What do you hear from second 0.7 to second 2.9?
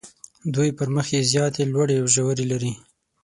پر مخ یې زیاتې لوړې او ژورې لري.